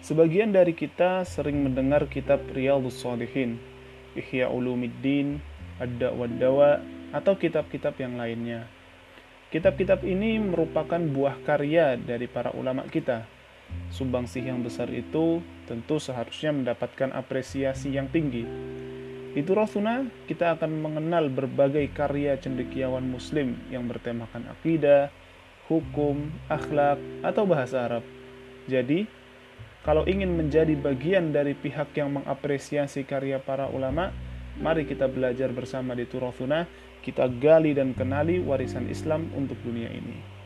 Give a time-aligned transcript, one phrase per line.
[0.00, 3.60] Sebagian dari kita sering mendengar kitab Riyadhus Shalihin,
[4.16, 5.44] Ihya Ulumuddin,
[5.76, 6.80] Ad-Da'wa Dawa,
[7.12, 8.64] atau kitab-kitab yang lainnya.
[9.52, 13.28] Kitab-kitab ini merupakan buah karya dari para ulama kita.
[13.92, 18.46] Sumbangsih yang besar itu tentu seharusnya mendapatkan apresiasi yang tinggi.
[19.30, 25.12] Di Turasuna, kita akan mengenal berbagai karya cendekiawan muslim yang bertemakan akidah,
[25.70, 28.04] hukum, akhlak, atau bahasa Arab.
[28.66, 29.06] Jadi,
[29.80, 34.12] kalau ingin menjadi bagian dari pihak yang mengapresiasi karya para ulama,
[34.60, 36.68] mari kita belajar bersama di Turafuna,
[37.00, 40.39] kita gali dan kenali warisan Islam untuk dunia ini.